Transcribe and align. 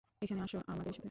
এখানে 0.21 0.39
আস 0.41 0.53
আমাদের 0.67 0.93
সাথে। 0.93 0.99